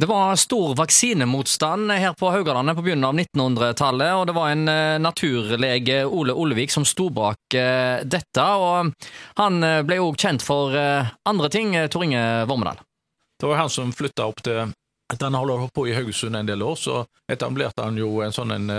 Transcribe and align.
Det 0.00 0.06
var 0.06 0.36
stor 0.36 0.74
vaksinemotstand 0.74 1.92
her 1.92 2.12
på 2.12 2.30
Haugalandet 2.30 2.76
på 2.76 2.82
begynnelsen 2.82 3.04
av 3.38 3.50
1900-tallet, 3.54 4.14
og 4.18 4.26
det 4.26 4.32
var 4.34 4.48
en 4.50 4.68
eh, 4.68 4.96
naturlege, 4.98 6.00
Ole 6.04 6.34
Olevik, 6.34 6.72
som 6.74 6.82
sto 6.84 7.12
bak 7.14 7.54
eh, 7.54 8.02
dette. 8.02 8.42
og 8.42 8.90
Han 9.38 9.62
eh, 9.62 9.82
ble 9.86 10.00
òg 10.02 10.18
kjent 10.18 10.42
for 10.42 10.74
andre 10.74 11.50
ting, 11.50 11.76
Tor 11.86 12.08
Inge 12.08 12.24
Vormedal. 12.50 12.82
Det 13.38 13.46
var 13.46 13.62
han 13.62 13.70
som 13.70 13.94
flytta 13.94 14.26
opp 14.26 14.42
til 14.42 14.64
han 15.14 15.36
holdt 15.38 15.70
på 15.76 15.86
i 15.86 15.94
Haugesund 15.94 16.34
en 16.34 16.48
del 16.48 16.64
år, 16.66 16.74
så 16.74 17.04
etablerte 17.30 17.84
han 17.86 17.94
jo 18.00 18.18
en 18.24 18.34
sånn 18.34 18.50
en, 18.50 18.72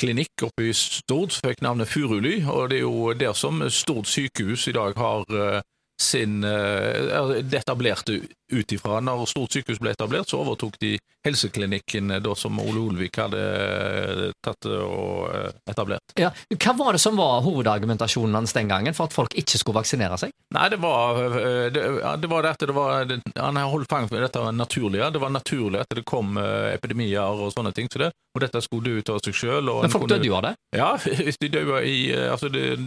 klinikk 0.00 0.46
oppe 0.46 0.70
i 0.70 0.72
Stord 0.72 1.34
som 1.34 1.50
fikk 1.50 1.60
navnet 1.60 1.90
Furuly, 1.90 2.38
og 2.48 2.70
det 2.70 2.78
er 2.78 2.86
jo 2.86 3.12
der 3.12 3.36
som 3.36 3.60
Stord 3.68 4.08
sykehus 4.08 4.70
i 4.70 4.76
dag 4.78 4.96
har 4.96 5.26
sin 6.00 6.40
Det 6.40 7.58
etablerte 7.60 8.20
ut 8.50 8.72
ifra. 8.72 9.00
Når 9.04 9.26
Stort 9.30 9.54
sykehus 9.54 9.80
ble 9.82 9.92
etablert, 9.94 10.28
så 10.30 10.40
overtok 10.42 10.78
de 10.82 10.94
helseklinikken 11.26 12.14
da, 12.24 12.34
som 12.38 12.58
Ole 12.62 12.80
Olvik 12.80 13.18
hadde 13.20 13.40
eh, 13.40 14.22
tatt 14.44 14.68
og 14.72 15.28
etablert. 15.68 16.14
Ja. 16.18 16.30
Hva 16.56 16.74
var 16.78 16.96
det 16.96 17.02
som 17.02 17.18
var 17.20 17.42
hovedargumentasjonen 17.44 18.38
hans 18.38 18.54
den 18.56 18.70
gangen 18.70 18.96
for 18.96 19.10
at 19.10 19.16
folk 19.16 19.36
ikke 19.38 19.60
skulle 19.60 19.80
vaksinere 19.82 20.18
seg? 20.20 20.32
Nei, 20.56 20.68
Det 20.72 20.80
var 20.82 21.20
det, 21.70 21.84
det, 22.22 22.30
var 22.30 22.46
det 22.46 22.54
det 22.66 22.74
var, 22.74 23.12
Han 23.36 23.60
holdt 23.74 23.90
fang 23.90 24.08
med 24.10 24.24
dette 24.24 24.46
naturlige. 24.56 25.10
Det 25.12 25.22
var 25.22 25.34
naturlig 25.34 25.82
at 25.84 25.94
det 25.94 26.06
kom 26.08 26.38
epidemier 26.40 27.44
og 27.44 27.52
sånne 27.54 27.74
ting. 27.76 27.90
Så 27.92 28.02
det, 28.02 28.10
og 28.34 28.44
dette 28.44 28.62
skulle 28.64 28.88
dø 28.88 28.98
ut 28.98 29.12
av 29.12 29.20
seg 29.24 29.36
sjøl. 29.36 29.70
Men 29.84 29.92
folk 29.92 30.08
døde 30.10 30.26
jo 30.26 30.38
av 30.40 30.48
det? 30.48 30.56
Ja, 30.76 30.94
hvis 31.26 31.40
de 31.40 31.52
døde 31.52 31.84
i 31.86 32.00
altså 32.16 32.50
det, 32.52 32.80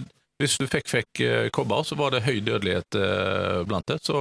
hvis 0.43 0.59
du 0.59 0.67
fikk, 0.67 0.89
fikk 0.91 1.23
eh, 1.23 1.47
kobber, 1.53 1.85
så 1.87 1.97
var 1.99 2.13
det 2.13 2.25
høy 2.27 2.41
dødelighet 2.43 2.99
eh, 2.99 3.61
blant 3.67 3.87
det. 3.89 4.01
Så 4.03 4.17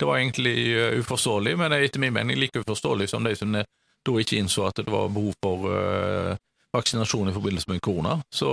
det 0.00 0.08
var 0.08 0.20
egentlig 0.20 0.56
eh, 0.74 0.98
uforståelig, 1.00 1.56
men 1.60 1.76
etter 1.76 2.02
min 2.02 2.14
mening 2.14 2.40
like 2.40 2.60
uforståelig 2.60 3.10
som 3.12 3.26
de 3.26 3.34
som 3.36 3.56
da 3.56 4.14
ikke 4.16 4.38
innså 4.40 4.64
at 4.68 4.80
det 4.80 4.88
var 4.88 5.10
behov 5.12 5.34
for 5.44 6.38
vaksinasjon 6.72 7.28
i 7.28 7.34
forbindelse 7.34 7.68
med 7.68 7.82
korona. 7.84 8.14
Så 8.32 8.48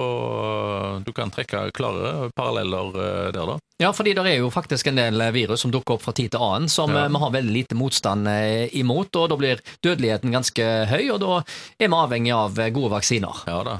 du 1.06 1.12
kan 1.16 1.32
trekke 1.32 1.70
klare 1.78 2.28
paralleller 2.36 2.90
der, 3.32 3.38
da. 3.38 3.56
Ja, 3.80 3.94
fordi 3.96 4.16
det 4.18 4.26
er 4.28 4.42
jo 4.42 4.50
faktisk 4.52 4.90
en 4.90 5.00
del 5.00 5.22
virus 5.32 5.64
som 5.64 5.72
dukker 5.72 5.96
opp 5.96 6.04
fra 6.04 6.12
tid 6.18 6.34
til 6.34 6.44
annen, 6.44 6.68
som 6.68 6.92
ja. 6.92 7.06
vi 7.08 7.22
har 7.24 7.36
veldig 7.38 7.54
lite 7.54 7.78
motstand 7.80 8.28
imot. 8.76 9.16
og 9.16 9.30
Da 9.32 9.40
blir 9.40 9.64
dødeligheten 9.86 10.36
ganske 10.36 10.68
høy, 10.92 11.06
og 11.14 11.22
da 11.24 11.40
er 11.78 11.86
vi 11.86 12.02
avhengig 12.02 12.36
av 12.36 12.60
gode 12.76 12.92
vaksiner. 12.98 13.46
Ja 13.48 13.62
da. 13.70 13.78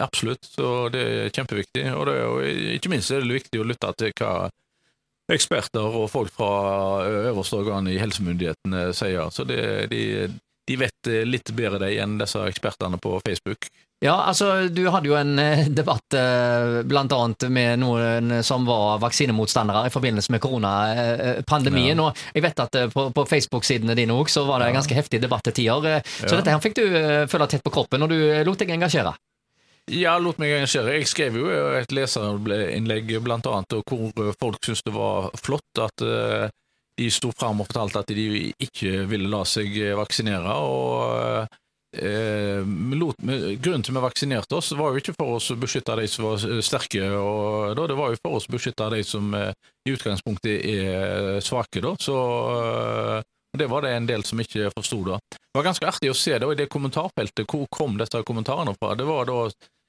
Absolutt, 0.00 0.48
og 0.62 0.92
det 0.94 1.02
er 1.02 1.32
kjempeviktig. 1.34 1.86
Og 1.92 2.06
det 2.08 2.18
jo, 2.18 2.34
ikke 2.78 2.92
minst 2.92 3.12
er 3.12 3.24
det 3.24 3.40
viktig 3.40 3.62
å 3.62 3.68
lytte 3.68 3.92
til 4.00 4.14
hva 4.20 4.34
eksperter 5.32 5.98
og 6.02 6.10
folk 6.10 6.32
fra 6.34 7.04
øverste 7.06 7.60
organ 7.62 7.88
i 7.88 7.98
helsemyndighetene 8.00 8.88
sier. 8.96 9.30
Så 9.32 9.46
det, 9.48 9.62
de, 9.92 10.02
de, 10.68 10.76
vet 10.80 11.14
litt 11.28 11.54
bedre 11.56 11.80
det 11.84 11.94
enn 12.02 12.18
disse 12.20 12.42
ekspertene 12.50 13.00
på 13.02 13.18
Facebook. 13.24 13.70
Ja, 14.02 14.16
altså 14.26 14.66
du 14.66 14.80
hadde 14.90 15.06
jo 15.06 15.14
en 15.14 15.38
eh, 15.38 15.68
debatt 15.70 16.14
eh, 16.18 16.80
blant 16.90 17.12
annet 17.14 17.46
med 17.54 17.78
noen 17.84 18.40
som 18.42 18.66
var 18.66 18.98
vaksinemotstandere 19.04 19.86
i 19.86 19.92
forbindelse 19.94 20.34
med 20.34 20.42
koronapandemien. 20.42 22.02
Ja. 22.02 22.08
Og 22.08 22.24
jeg 22.34 22.42
vet 22.48 22.62
at 22.64 22.78
eh, 22.80 22.90
på, 22.90 23.06
på 23.14 23.24
Facebook-sidene 23.30 23.94
dine 23.94 24.16
òg 24.18 24.32
så 24.32 24.42
var 24.48 24.58
det 24.58 24.72
ganske 24.74 24.96
heftige 24.98 25.22
debattetider. 25.22 26.02
Så 26.02 26.32
ja. 26.32 26.40
dette 26.40 26.50
her 26.50 26.64
fikk 26.64 26.80
du 26.80 26.86
føle 27.30 27.46
tett 27.46 27.62
på 27.62 27.74
kroppen 27.78 28.02
og 28.02 28.10
du 28.10 28.18
lot 28.42 28.58
deg 28.58 28.74
engasjere. 28.74 29.14
Ja, 29.90 30.14
lot 30.22 30.38
meg 30.38 30.52
engasjere. 30.54 30.94
Jeg 30.94 31.08
skrev 31.10 31.36
jo 31.40 31.48
et 31.74 31.90
leserinnlegg 31.90 33.16
blant 33.24 33.48
annet 33.50 33.74
hvor 33.82 34.34
folk 34.38 34.60
syntes 34.62 34.84
det 34.86 34.94
var 34.94 35.32
flott 35.42 35.80
at 35.82 36.04
uh, 36.06 36.46
de 37.00 37.08
sto 37.10 37.32
fram 37.34 37.60
og 37.60 37.66
fortalte 37.66 38.04
at 38.04 38.12
de 38.14 38.52
ikke 38.62 39.08
ville 39.10 39.30
la 39.32 39.42
seg 39.48 39.74
vaksinere. 39.98 40.54
og 40.54 41.48
eh, 41.96 42.60
lot, 43.00 43.16
grunnen 43.64 43.82
til 43.82 43.96
vi 43.96 44.04
vaksinerte 44.04 44.58
oss, 44.58 44.70
var 44.76 44.92
jo 44.92 45.00
ikke 45.00 45.16
for 45.16 45.38
oss 45.38 45.50
å 45.50 45.58
beskytte 45.58 45.96
de 45.98 46.06
som 46.08 46.28
var 46.28 46.62
sterke, 46.62 47.08
og, 47.16 47.72
da, 47.76 47.88
det 47.88 47.96
var 47.96 48.12
jo 48.12 48.20
for 48.20 48.36
oss 48.38 48.46
å 48.46 48.54
beskytte 48.54 48.90
de 48.92 49.02
som 49.08 49.32
uh, 49.34 49.50
i 49.88 49.96
utgangspunktet 49.96 50.68
er 50.76 51.40
svake. 51.42 51.80
Da. 51.82 51.96
Så 51.98 52.16
det 53.58 53.66
var 53.66 53.82
det 53.82 53.96
en 53.96 54.06
del 54.06 54.24
som 54.24 54.40
ikke 54.40 54.70
forsto. 54.76 55.02
Det 55.04 55.58
var 55.58 55.66
ganske 55.66 55.88
artig 55.88 56.12
å 56.12 56.16
se 56.16 56.38
da, 56.38 56.48
i 56.48 56.56
det 56.56 56.70
kommentarfeltet 56.72 57.44
hvor 57.48 57.66
kom 57.72 57.98
disse 58.00 58.22
kommentarene 58.24 58.72
fra. 58.78 58.94
Det 58.96 59.08
var 59.08 59.28
da 59.28 59.42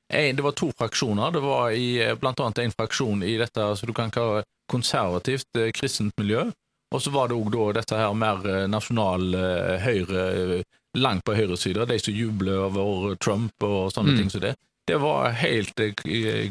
det 0.09 0.41
var 0.41 0.52
to 0.52 0.72
fraksjoner. 0.78 1.31
Det 1.31 1.40
var 1.40 1.72
i, 1.72 2.02
eh, 2.03 2.16
blant 2.16 2.40
annet 2.40 2.58
en 2.58 2.72
fraksjon 2.72 3.24
i 3.24 3.38
dette 3.38 3.75
som 3.75 3.88
du 3.88 3.94
kan 3.94 4.12
kalle 4.12 4.44
konservativt 4.72 5.58
eh, 5.58 5.72
kristent 5.72 6.14
miljø. 6.18 6.52
Og 6.94 7.02
så 7.02 7.09
var 7.09 7.28
det 7.28 7.36
òg 7.36 7.74
dette 7.74 7.97
her 7.97 8.14
mer 8.14 8.46
eh, 8.46 8.68
nasjonal 8.68 9.34
høyre, 9.81 10.64
langt 10.97 11.25
på 11.25 11.34
høyresida, 11.34 11.88
de 11.90 11.97
som 12.00 12.14
jubler 12.14 12.68
over 12.68 13.16
Trump 13.16 13.64
og 13.64 13.91
sånne 13.94 14.14
mm. 14.14 14.18
ting 14.19 14.30
som 14.30 14.44
det. 14.44 14.53
Det 14.86 15.00
var 15.00 15.31
helt 15.40 15.80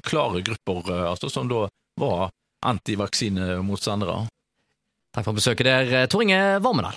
klare 0.02 0.40
grupper 0.42 0.88
altså, 1.12 1.28
som 1.28 1.48
da 1.48 1.66
var 2.00 2.30
antivaksinemotstandere. 2.64 4.24
Takk 5.12 5.26
for 5.28 5.36
besøket 5.36 5.68
der, 5.68 6.06
Tor 6.08 6.24
Inge 6.24 6.40
Vormedal. 6.64 6.96